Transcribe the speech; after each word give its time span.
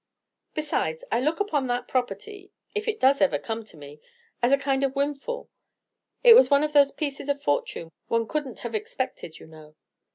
"Besides, 0.55 1.03
I 1.11 1.19
look 1.19 1.39
upon 1.39 1.67
that 1.67 1.87
property 1.87 2.51
if 2.73 2.87
it 2.87 2.99
does 2.99 3.21
ever 3.21 3.37
come 3.37 3.63
to 3.65 3.77
me 3.77 4.01
as 4.41 4.51
a 4.51 4.57
kind 4.57 4.83
of 4.83 4.95
windfall; 4.95 5.47
it 6.23 6.33
was 6.33 6.49
one 6.49 6.63
of 6.63 6.73
those 6.73 6.91
pieces 6.91 7.29
of 7.29 7.43
fortune 7.43 7.91
one 8.07 8.27
could 8.27 8.47
n't 8.47 8.61
have 8.61 8.73
expected, 8.73 9.37
you 9.37 9.45
know." 9.45 9.75